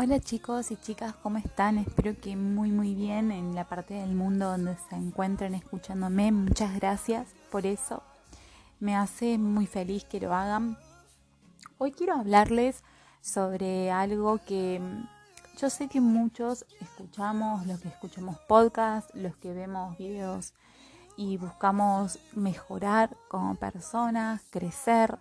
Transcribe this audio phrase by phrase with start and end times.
[0.00, 1.76] Hola chicos y chicas, ¿cómo están?
[1.76, 6.30] Espero que muy muy bien en la parte del mundo donde se encuentren escuchándome.
[6.30, 8.04] Muchas gracias por eso.
[8.78, 10.78] Me hace muy feliz que lo hagan.
[11.78, 12.84] Hoy quiero hablarles
[13.22, 14.80] sobre algo que
[15.56, 20.54] yo sé que muchos escuchamos, los que escuchamos podcasts, los que vemos videos
[21.16, 25.18] y buscamos mejorar como personas, crecer.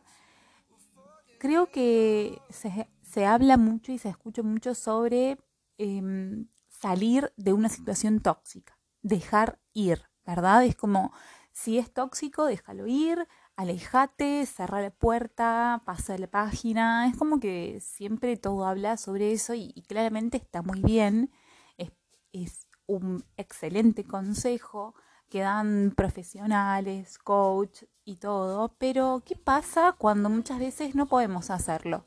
[1.39, 2.87] Creo que se,
[3.17, 5.39] se habla mucho y se escucha mucho sobre
[5.79, 10.63] em, salir de una situación tóxica, dejar ir, ¿verdad?
[10.65, 11.11] Es como,
[11.51, 17.07] si es tóxico, déjalo ir, alejate, cerra la puerta, pasa la página.
[17.07, 21.31] Es como que siempre todo habla sobre eso y, claramente está muy bien.
[21.75, 21.89] Es,
[22.33, 24.93] es, un excelente consejo
[25.27, 28.75] que dan profesionales, coach y todo.
[28.77, 32.05] Pero, ¿qué pasa cuando muchas veces no podemos hacerlo?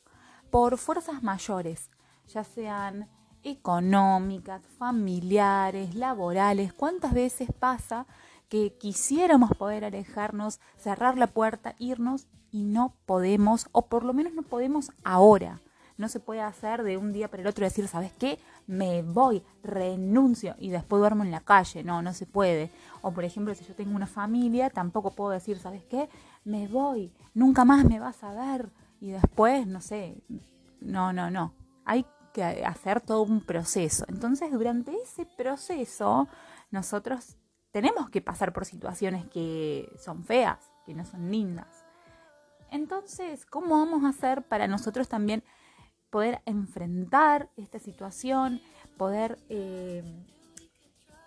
[0.50, 1.90] Por fuerzas mayores,
[2.26, 3.08] ya sean
[3.42, 6.72] económicas, familiares, laborales.
[6.72, 8.06] ¿Cuántas veces pasa
[8.48, 14.34] que quisiéramos poder alejarnos, cerrar la puerta, irnos y no podemos, o por lo menos
[14.34, 15.60] no podemos ahora?
[15.96, 18.38] No se puede hacer de un día para el otro decir, ¿sabes qué?
[18.66, 21.84] Me voy, renuncio y después duermo en la calle.
[21.84, 22.70] No, no se puede.
[23.02, 26.08] O por ejemplo, si yo tengo una familia, tampoco puedo decir, ¿sabes qué?
[26.42, 30.22] Me voy, nunca más me vas a ver y después, no sé,
[30.80, 31.54] no, no, no.
[31.84, 34.04] Hay que hacer todo un proceso.
[34.08, 36.28] Entonces, durante ese proceso,
[36.70, 37.36] nosotros
[37.72, 41.84] tenemos que pasar por situaciones que son feas, que no son lindas.
[42.70, 45.42] Entonces, ¿cómo vamos a hacer para nosotros también
[46.10, 48.60] poder enfrentar esta situación,
[48.96, 50.04] poder eh,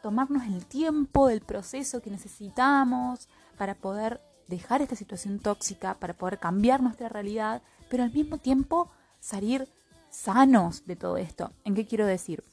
[0.02, 6.40] tomarnos el tiempo del proceso que necesitamos para poder dejar esta situación tóxica, para poder
[6.40, 9.68] cambiar nuestra realidad, pero al mismo tiempo salir
[10.10, 11.52] sanos de todo esto.
[11.64, 12.44] ¿En qué quiero decir?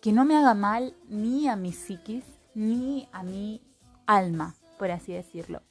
[0.00, 3.60] Que no me haga mal ni a mi psiquis, ni a mi
[4.06, 5.62] alma, por así decirlo.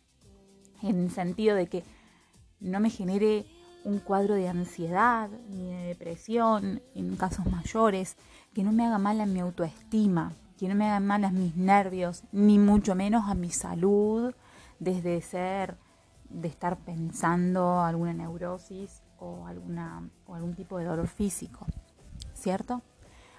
[0.81, 1.83] En el sentido de que
[2.59, 3.45] no me genere
[3.83, 8.15] un cuadro de ansiedad ni de depresión en casos mayores,
[8.53, 11.55] que no me haga mal a mi autoestima, que no me haga mal a mis
[11.55, 14.33] nervios, ni mucho menos a mi salud,
[14.81, 15.77] desde ser,
[16.29, 21.67] de estar pensando alguna neurosis o, alguna, o algún tipo de dolor físico,
[22.33, 22.81] ¿cierto?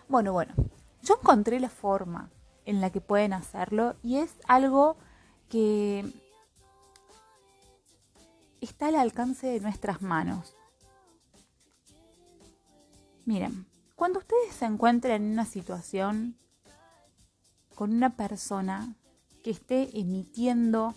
[0.09, 0.55] Bueno, bueno,
[1.03, 2.31] yo encontré la forma
[2.65, 4.97] en la que pueden hacerlo y es algo
[5.49, 6.05] que
[8.61, 10.55] está al alcance de nuestras manos.
[13.25, 13.67] Miren,
[13.97, 16.37] cuando ustedes se encuentren en una situación
[17.75, 18.95] con una persona
[19.43, 20.95] que esté emitiendo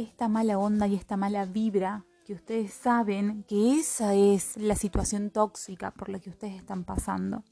[0.00, 5.30] esta mala onda y esta mala vibra que ustedes saben que esa es la situación
[5.30, 7.44] tóxica por la que ustedes están pasando.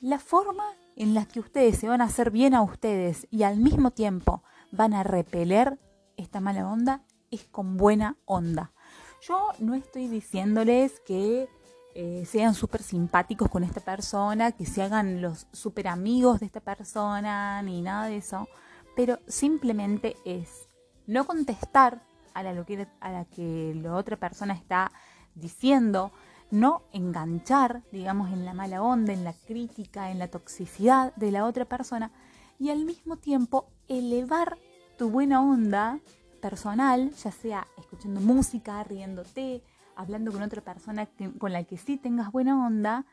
[0.00, 0.64] La forma
[0.96, 4.42] en la que ustedes se van a hacer bien a ustedes y al mismo tiempo
[4.70, 5.78] van a repeler
[6.16, 8.72] esta mala onda es con buena onda.
[9.20, 11.48] Yo no estoy diciéndoles que
[11.94, 16.60] eh, sean súper simpáticos con esta persona, que se hagan los súper amigos de esta
[16.60, 18.48] persona, ni nada de eso,
[18.96, 20.68] pero simplemente es
[21.06, 22.02] no contestar
[22.34, 24.92] a la, que, a la que la otra persona está
[25.34, 26.12] diciendo,
[26.50, 31.46] no enganchar, digamos, en la mala onda, en la crítica, en la toxicidad de la
[31.46, 32.12] otra persona
[32.58, 34.58] y al mismo tiempo elevar
[34.98, 36.00] tu buena onda
[36.40, 39.62] personal, ya sea escuchando música, riéndote,
[39.96, 41.08] hablando con otra persona
[41.38, 43.06] con la que sí tengas buena onda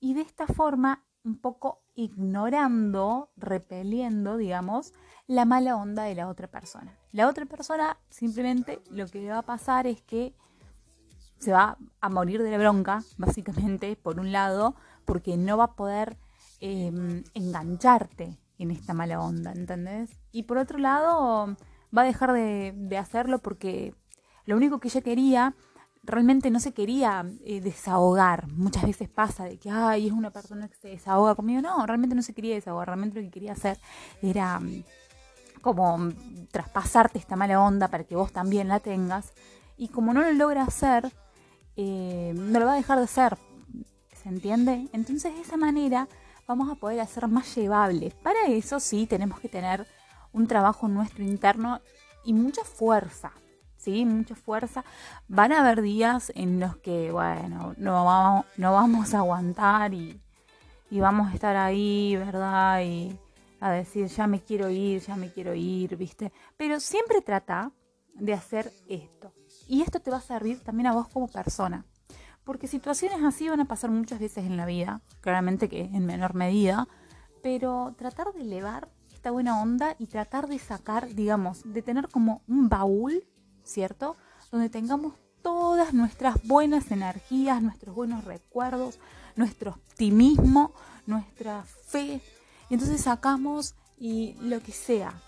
[0.00, 4.92] y de esta forma un poco ignorando, repeliendo, digamos,
[5.26, 6.96] la mala onda de la otra persona.
[7.10, 10.34] La otra persona simplemente lo que le va a pasar es que
[11.38, 15.76] se va a morir de la bronca, básicamente, por un lado, porque no va a
[15.76, 16.16] poder
[16.60, 20.10] em, engancharte en esta mala onda, ¿entendés?
[20.32, 21.56] Y por otro lado,
[21.96, 23.94] va a dejar de, de hacerlo porque
[24.44, 25.54] lo único que ella quería
[26.06, 28.50] realmente no se quería eh, desahogar.
[28.52, 31.60] Muchas veces pasa de que, ay, es una persona que se desahoga conmigo.
[31.60, 32.88] No, realmente no se quería desahogar.
[32.88, 33.78] Realmente lo que quería hacer
[34.22, 34.84] era mm,
[35.60, 39.32] como mm, traspasarte esta mala onda para que vos también la tengas.
[39.76, 41.12] Y como no lo logra hacer,
[41.76, 43.36] eh, no lo va a dejar de hacer.
[44.14, 44.88] ¿Se entiende?
[44.92, 46.08] Entonces de esa manera
[46.46, 48.14] vamos a poder hacer más llevables.
[48.14, 49.86] Para eso sí tenemos que tener
[50.32, 51.80] un trabajo nuestro interno
[52.24, 53.32] y mucha fuerza
[53.90, 54.84] mucha fuerza.
[55.28, 60.20] Van a haber días en los que, bueno, no vamos, no vamos a aguantar y,
[60.90, 62.82] y vamos a estar ahí, ¿verdad?
[62.82, 63.18] Y
[63.60, 66.32] a decir, ya me quiero ir, ya me quiero ir, ¿viste?
[66.56, 67.72] Pero siempre trata
[68.14, 69.32] de hacer esto.
[69.68, 71.84] Y esto te va a servir también a vos como persona.
[72.44, 76.34] Porque situaciones así van a pasar muchas veces en la vida, claramente que en menor
[76.34, 76.86] medida,
[77.42, 82.42] pero tratar de elevar esta buena onda y tratar de sacar, digamos, de tener como
[82.46, 83.24] un baúl,
[83.66, 84.16] ¿cierto?
[84.50, 88.98] Donde tengamos todas nuestras buenas energías, nuestros buenos recuerdos,
[89.36, 90.72] nuestro optimismo,
[91.06, 92.20] nuestra fe.
[92.68, 95.20] Y entonces sacamos y lo que sea.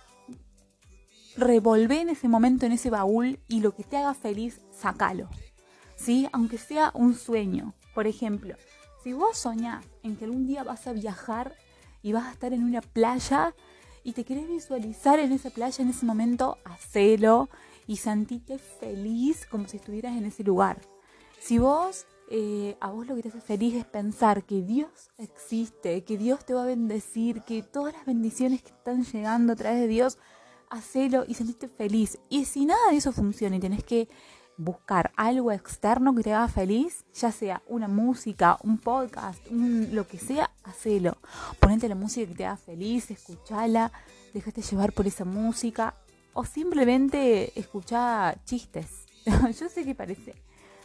[1.37, 5.29] Revolvé en ese momento, en ese baúl, y lo que te haga feliz, sacalo.
[5.97, 6.29] ¿Sí?
[6.33, 7.75] Aunque sea un sueño.
[7.95, 8.57] Por ejemplo,
[9.03, 11.55] si vos soñás en que algún día vas a viajar
[12.03, 13.55] y vas a estar en una playa
[14.03, 17.49] y te querés visualizar en esa playa en ese momento, hacelo
[17.89, 20.81] y sentite feliz como si estuvieras en ese lugar.
[21.41, 26.05] Si vos, eh, a vos lo que te hace feliz es pensar que Dios existe,
[26.05, 29.81] que Dios te va a bendecir, que todas las bendiciones que están llegando a través
[29.81, 30.19] de Dios,
[30.69, 32.19] hacelo y sentite feliz.
[32.29, 34.09] Y si nada de eso funciona y tenés que
[34.59, 40.19] buscar algo externo que te haga feliz, ya sea una música, un podcast, lo que
[40.19, 41.17] sea, hacelo.
[41.59, 43.93] Ponete la música que te haga feliz, escuchala,
[44.35, 45.95] déjate llevar por esa música
[46.33, 49.07] o simplemente escuchá chistes.
[49.59, 50.35] Yo sé que parece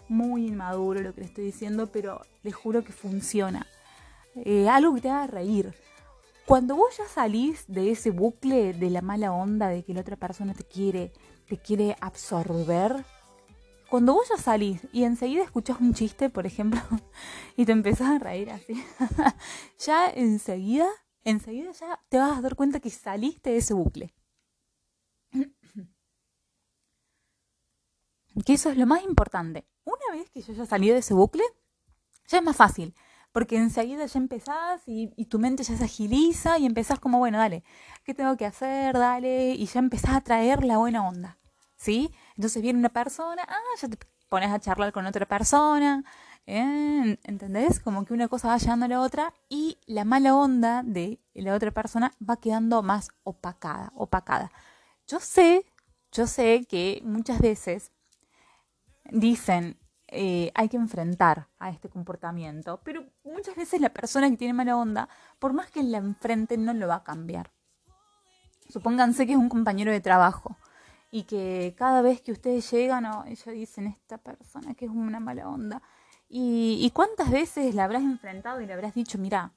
[0.07, 3.67] muy inmaduro lo que le estoy diciendo, pero le juro que funciona.
[4.35, 5.73] Eh, algo que te haga reír.
[6.45, 10.17] Cuando vos ya salís de ese bucle de la mala onda de que la otra
[10.17, 11.13] persona te quiere,
[11.47, 13.05] te quiere absorber,
[13.93, 16.81] cuando vos ya salís y enseguida escuchás un chiste, por ejemplo,
[17.55, 18.83] y te empezás a reír así,
[19.77, 20.87] ya enseguida,
[21.23, 24.11] enseguida ya te vas a dar cuenta que saliste de ese bucle.
[28.45, 29.65] Que eso es lo más importante.
[29.85, 31.43] Una vez que yo ya salí de ese bucle,
[32.27, 32.95] ya es más fácil.
[33.31, 37.63] Porque enseguida ya empezás y, tu mente ya se agiliza y empezás como, bueno, dale,
[38.03, 38.97] ¿qué tengo que hacer?
[38.97, 39.53] Dale.
[39.53, 41.39] Y ya empezás a traer la buena onda.
[41.75, 42.13] ¿Sí?
[42.35, 43.97] Entonces viene una persona, ah, ya te
[44.29, 46.03] pones a charlar con otra persona.
[46.45, 47.17] ¿eh?
[47.23, 47.79] ¿Entendés?
[47.79, 51.53] Como que una cosa va llevando a la otra y la mala onda de la
[51.55, 54.51] otra persona va quedando más opacada, opacada.
[55.07, 55.65] Yo sé,
[56.11, 57.91] yo sé que muchas veces
[59.13, 59.77] dicen,
[60.07, 64.75] eh, hay que enfrentar a este comportamiento, pero muchas veces la persona que tiene mala
[64.75, 65.07] onda,
[65.39, 67.51] por más que la enfrente, no lo va a cambiar.
[68.69, 70.57] Supónganse que es un compañero de trabajo
[71.11, 75.19] y que cada vez que ustedes llegan, oh, ellos dicen, esta persona que es una
[75.19, 75.81] mala onda.
[76.27, 79.53] Y, y cuántas veces la habrás enfrentado y le habrás dicho, mira,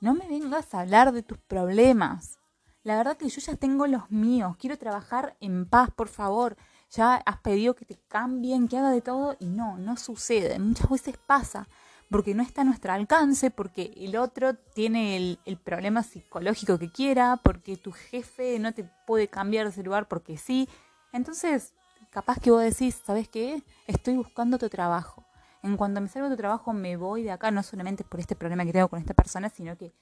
[0.00, 2.38] no me vengas a hablar de tus problemas.
[2.82, 6.56] La verdad que yo ya tengo los míos, quiero trabajar en paz, por favor
[6.92, 10.58] ya has pedido que te cambien, que haga de todo y no, no sucede.
[10.58, 11.68] Muchas veces pasa
[12.10, 16.90] porque no está a nuestro alcance, porque el otro tiene el, el, problema psicológico que
[16.90, 20.68] quiera, porque tu jefe no te puede cambiar de ese lugar porque sí.
[21.12, 21.72] Entonces,
[22.10, 23.62] capaz que vos decís, ¿sabes qué?
[23.86, 25.24] Estoy buscando tu trabajo.
[25.62, 28.36] En cuanto me salgo de tu trabajo, me voy de acá, no solamente por este
[28.36, 29.92] problema que tengo con esta persona, sino que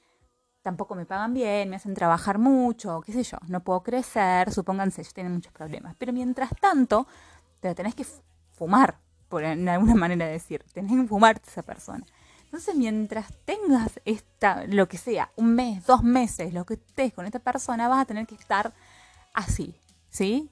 [0.62, 5.00] tampoco me pagan bien, me hacen trabajar mucho, qué sé yo, no puedo crecer, supónganse,
[5.00, 5.94] ellos tienen muchos problemas.
[5.98, 7.06] Pero mientras tanto,
[7.60, 8.06] te tenés que
[8.52, 8.98] fumar,
[9.28, 12.04] por alguna manera de decir, tenés que fumarte esa persona.
[12.44, 17.24] Entonces, mientras tengas esta, lo que sea, un mes, dos meses, lo que estés con
[17.24, 18.72] esta persona, vas a tener que estar
[19.32, 19.76] así,
[20.08, 20.50] ¿sí?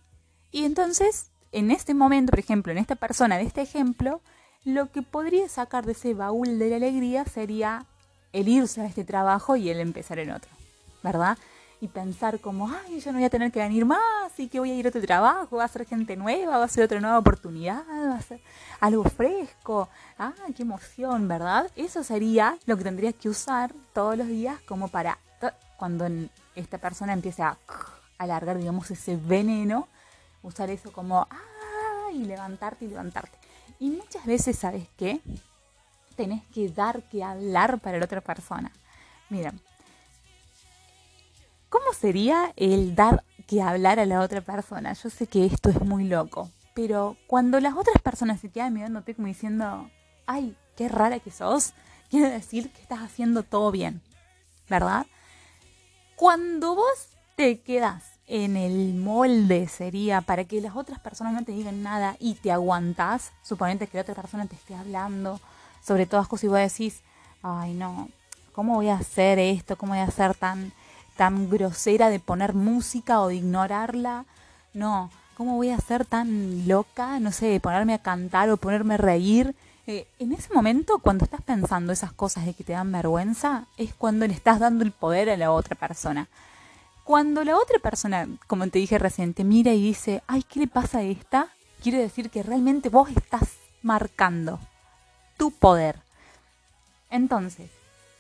[0.53, 4.21] Y entonces, en este momento, por ejemplo, en esta persona de este ejemplo,
[4.65, 7.87] lo que podría sacar de ese baúl de la alegría sería
[8.33, 10.51] el irse a este trabajo y el empezar en otro,
[11.03, 11.39] ¿verdad?
[11.81, 14.73] Y pensar como, ay, yo no voy a tener que venir más y que voy
[14.73, 17.19] a ir a otro trabajo, va a ser gente nueva, va a ser otra nueva
[17.19, 18.41] oportunidad, va a ser
[18.81, 21.71] algo fresco, ah, qué emoción, ¿verdad?
[21.77, 25.19] Eso sería lo que tendrías que usar todos los días como para
[25.77, 26.09] cuando
[26.57, 27.57] esta persona empiece a
[28.19, 29.87] alargar, digamos, ese veneno,
[30.43, 33.39] usar eso como, ah, y levantarte y levantarte.
[33.79, 35.21] Y muchas veces, ¿sabes qué?
[36.19, 38.73] Tenés que dar que hablar para la otra persona.
[39.31, 39.55] Mira,
[41.69, 44.93] ¿cómo sería el dar que hablar a la otra persona?
[44.95, 49.15] Yo sé que esto es muy loco, pero cuando las otras personas se quedan mirándote
[49.15, 49.89] como diciendo,
[50.27, 51.73] ay, qué rara que sos,
[52.11, 54.03] quiere decir que estás haciendo todo bien,
[54.69, 55.07] ¿verdad?
[56.17, 61.53] Cuando vos te quedas en el molde sería para que las otras personas no te
[61.53, 65.41] digan nada y te aguantás, suponete que la otra persona te esté hablando
[65.89, 67.01] sobre todas cosas y vos decís,
[67.43, 68.11] ay no,
[68.53, 69.77] ¿cómo voy a hacer esto?
[69.77, 70.73] ¿Cómo voy a ser tan,
[71.17, 74.27] tan grosera de poner música o de ignorarla?
[74.75, 77.19] No, ¿cómo voy a ser tan loca?
[77.21, 79.57] No sé, de ponerme a cantar o ponerme a reír.
[79.87, 83.95] Eh, en ese momento, cuando estás pensando esas cosas de que te dan vergüenza, es
[83.95, 86.29] cuando le estás dando el poder a la otra persona.
[87.03, 90.67] Cuando la otra persona, como te dije recién, te mira y dice, ay, ¿qué le
[90.67, 91.49] pasa a esta?
[91.83, 93.49] Quiere decir que realmente vos estás
[93.81, 94.61] marcando
[95.39, 95.97] tu poder.
[97.11, 97.71] Entonces,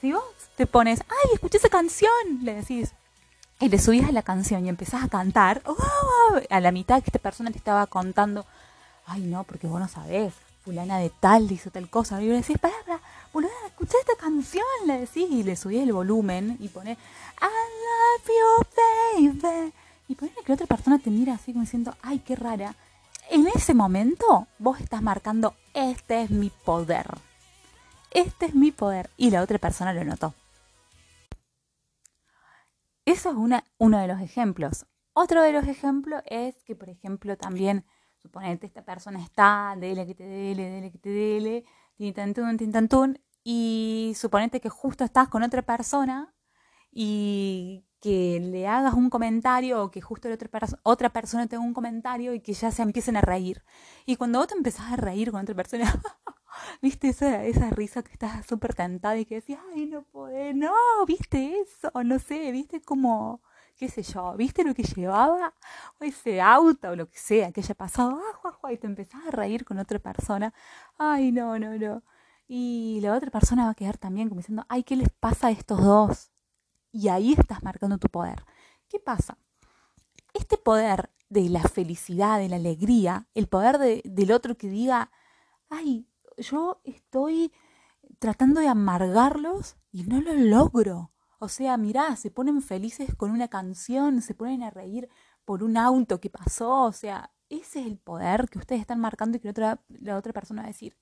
[0.01, 0.25] si vos
[0.57, 2.11] te pones, ay, escuché esa canción,
[2.43, 2.93] le decís,
[3.61, 5.63] y le subís a la canción y empezás a cantar,
[6.49, 8.47] a la mitad que esta persona te estaba contando,
[9.07, 10.33] ay no, porque vos no sabés,
[10.65, 13.01] fulana de tal hizo tal cosa, y le decís, para,
[13.33, 16.97] boluda, escuché esta canción, le decís, y le subís el volumen y pones,
[17.41, 17.51] I
[17.85, 18.29] love
[19.19, 19.73] you, baby,
[20.09, 22.75] y ponés que otra persona te mira así como diciendo, ay, qué rara,
[23.30, 27.06] en ese momento vos estás marcando, este es mi poder.
[28.11, 29.11] Este es mi poder.
[29.16, 30.35] Y la otra persona lo notó.
[33.04, 34.87] Eso es una, uno de los ejemplos.
[35.12, 37.85] Otro de los ejemplos es que, por ejemplo, también,
[38.18, 41.64] suponete, esta persona está, dele que te dele, dele que te dele,
[41.97, 46.35] tintantún, tintantún, y suponete que justo estás con otra persona
[46.92, 50.49] y que le hagas un comentario o que justo otra,
[50.83, 53.64] otra persona tenga un comentario y que ya se empiecen a reír.
[54.07, 55.85] Y cuando vos te empezás a reír con otra persona,
[56.83, 60.73] ¿viste esa, esa risa que estás súper tentada y que decís, ay, no puede, no,
[61.07, 61.90] ¿viste eso?
[62.05, 63.43] No sé, ¿viste como,
[63.76, 65.55] qué sé yo, ¿viste lo que llevaba?
[66.00, 69.31] O ese auto o lo que sea que haya pasado, ah, y te empezás a
[69.31, 70.55] reír con otra persona,
[70.99, 72.02] ay, no, no, no.
[72.49, 75.50] Y la otra persona va a quedar también como diciendo, ay, ¿qué les pasa a
[75.50, 76.31] estos dos?
[76.92, 78.45] Y ahí estás marcando tu poder.
[78.88, 79.38] ¿Qué pasa?
[80.33, 85.11] Este poder de la felicidad, de la alegría, el poder del otro que diga,
[85.68, 87.52] ay, yo estoy
[88.18, 91.12] tratando de amargarlos y no lo logro.
[91.38, 95.09] O sea, mirá, se ponen felices con una canción, se ponen a reír
[95.45, 96.85] por un auto que pasó.
[96.85, 100.33] O sea, ese es el poder que ustedes están marcando y que otra, la otra
[100.33, 100.97] persona va a decir,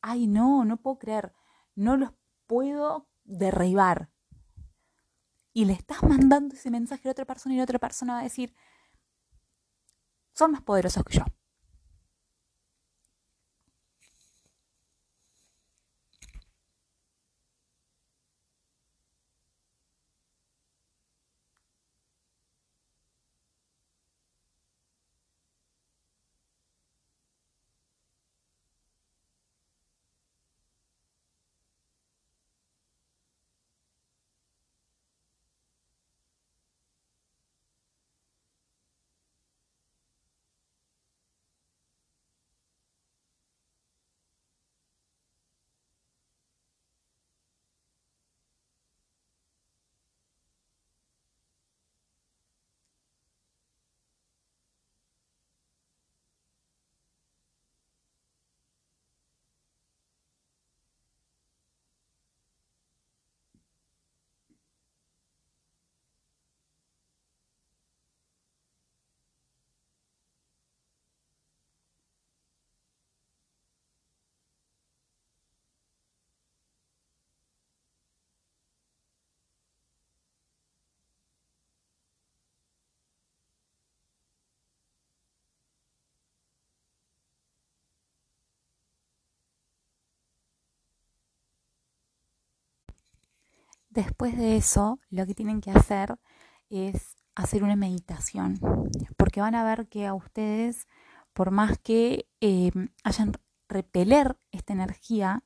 [0.00, 1.32] ay, no, no puedo creer,
[1.74, 2.12] no los
[2.46, 4.10] puedo derribar
[5.52, 8.24] y le estás mandando ese mensaje a otra persona y la otra persona va a
[8.24, 8.54] decir,
[10.32, 11.24] son más poderosos que yo.
[93.90, 96.16] Después de eso, lo que tienen que hacer
[96.68, 98.60] es hacer una meditación,
[99.16, 100.86] porque van a ver que a ustedes,
[101.32, 102.70] por más que eh,
[103.02, 103.32] hayan
[103.68, 105.44] repeler esta energía,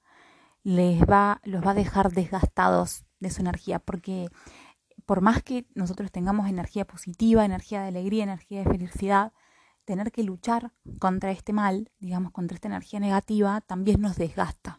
[0.63, 4.29] les va, los va a dejar desgastados de su energía, porque
[5.07, 9.33] por más que nosotros tengamos energía positiva, energía de alegría, energía de felicidad,
[9.87, 14.79] tener que luchar contra este mal, digamos, contra esta energía negativa, también nos desgasta.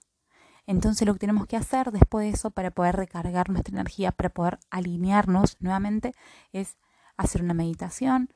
[0.67, 4.29] Entonces lo que tenemos que hacer después de eso para poder recargar nuestra energía, para
[4.29, 6.13] poder alinearnos nuevamente,
[6.51, 6.77] es
[7.17, 8.29] hacer una meditación,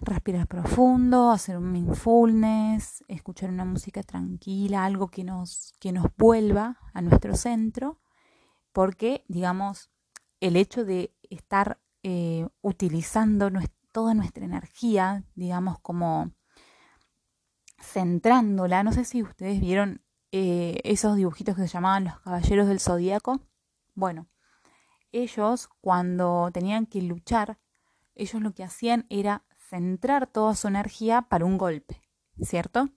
[0.00, 6.78] respirar profundo, hacer un mindfulness, escuchar una música tranquila, algo que nos, que nos vuelva
[6.92, 8.00] a nuestro centro,
[8.72, 9.90] porque, digamos,
[10.40, 13.50] el hecho de estar eh, utilizando
[13.92, 16.32] toda nuestra energía, digamos, como
[17.80, 22.80] centrándola, no sé si ustedes vieron eh, esos dibujitos que se llamaban los caballeros del
[22.80, 23.40] zodíaco.
[23.94, 24.28] Bueno,
[25.12, 27.58] ellos cuando tenían que luchar,
[28.14, 32.02] ellos lo que hacían era centrar toda su energía para un golpe,
[32.42, 32.88] ¿cierto?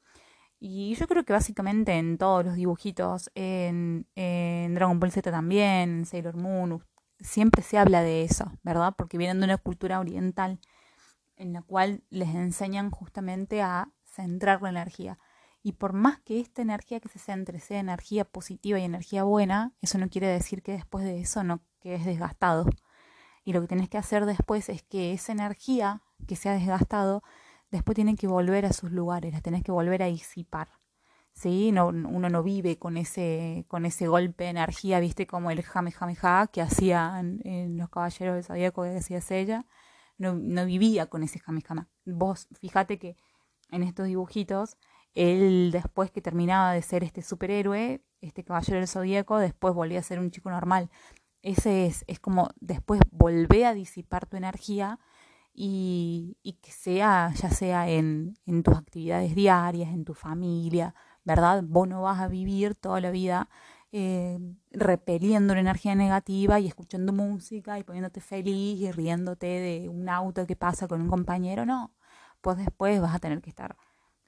[0.60, 5.90] Y yo creo que básicamente en todos los dibujitos, en, en Dragon Ball Z también,
[5.90, 6.86] en Sailor Moon,
[7.20, 8.94] siempre se habla de eso, ¿verdad?
[8.96, 10.60] Porque vienen de una cultura oriental
[11.36, 15.18] en la cual les enseñan justamente a centrar la energía.
[15.64, 19.74] Y por más que esta energía que se centre sea energía positiva y energía buena,
[19.82, 22.66] eso no quiere decir que después de eso no quedes desgastado.
[23.44, 27.24] Y lo que tienes que hacer después es que esa energía que se ha desgastado,
[27.70, 30.70] después tiene que volver a sus lugares, la tenés que volver a disipar.
[31.34, 31.72] ¿sí?
[31.72, 35.92] No, uno no vive con ese, con ese golpe de energía, viste, como el jame
[35.92, 39.66] jame ja que hacían en, los caballeros del zodíaco que decía ella.
[40.18, 41.88] No, no, vivía con ese jame jame.
[42.06, 43.18] Vos fíjate que
[43.72, 44.78] en estos dibujitos,
[45.16, 50.04] él después que terminaba de ser este superhéroe, este caballero del zodíaco, después volvía a
[50.04, 50.90] ser un chico normal.
[51.42, 55.00] Ese es, es como después volver a disipar tu energía
[55.54, 61.64] y, y que sea, ya sea en, tus actividades diarias, en tu familia, ¿verdad?
[61.66, 63.50] Vos no vas a vivir toda la vida
[63.92, 64.40] eh,
[64.72, 70.48] repeliendo una energía negativa y escuchando música y poniéndote feliz y riéndote de un auto
[70.48, 71.94] que pasa con un compañero, no.
[72.42, 73.78] Pues después vas a tener que estar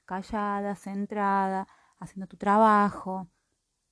[0.05, 1.67] callada, centrada,
[1.99, 3.27] haciendo tu trabajo,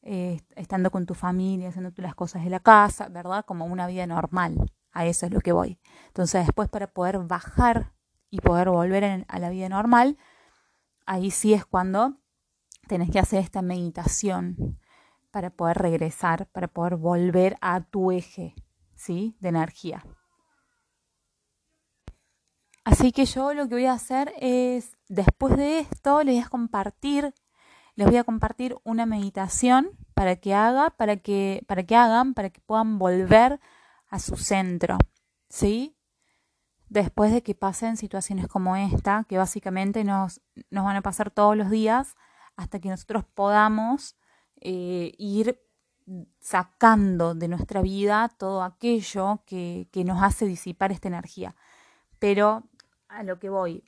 [0.01, 3.45] eh, estando con tu familia, haciendo las cosas de la casa, ¿verdad?
[3.45, 4.57] Como una vida normal.
[4.93, 5.79] A eso es lo que voy.
[6.07, 7.93] Entonces después para poder bajar
[8.29, 10.17] y poder volver a la vida normal,
[11.05, 12.17] ahí sí es cuando
[12.87, 14.79] tenés que hacer esta meditación
[15.31, 18.53] para poder regresar, para poder volver a tu eje,
[18.95, 19.37] ¿sí?
[19.39, 20.03] De energía.
[22.83, 26.49] Así que yo lo que voy a hacer es, después de esto, les voy a
[26.49, 27.33] compartir,
[27.95, 32.49] les voy a compartir una meditación para que haga, para que, para que hagan, para
[32.49, 33.59] que puedan volver
[34.07, 34.97] a su centro,
[35.49, 35.95] ¿sí?
[36.89, 41.55] Después de que pasen situaciones como esta, que básicamente nos, nos van a pasar todos
[41.55, 42.15] los días,
[42.55, 44.15] hasta que nosotros podamos
[44.59, 45.61] eh, ir
[46.39, 51.55] sacando de nuestra vida todo aquello que, que nos hace disipar esta energía.
[52.19, 52.69] Pero
[53.11, 53.83] a lo que voy,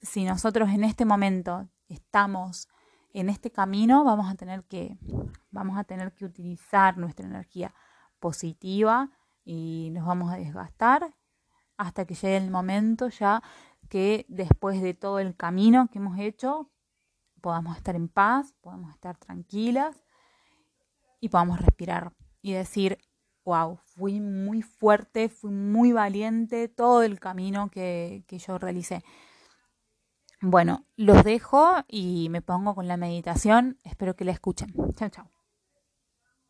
[0.00, 2.68] si nosotros en este momento estamos
[3.12, 4.98] en este camino, vamos a tener que,
[5.50, 7.74] vamos a tener que utilizar nuestra energía
[8.20, 9.10] positiva
[9.44, 11.14] y nos vamos a desgastar
[11.76, 13.42] hasta que llegue el momento ya
[13.88, 16.70] que después de todo el camino que hemos hecho
[17.40, 20.04] podamos estar en paz, podamos estar tranquilas
[21.20, 22.98] y podamos respirar y decir,
[23.48, 29.02] wow, fui muy fuerte, fui muy valiente todo el camino que, que yo realicé.
[30.42, 33.78] Bueno, los dejo y me pongo con la meditación.
[33.84, 34.72] Espero que la escuchen.
[34.94, 35.37] Chao, chao.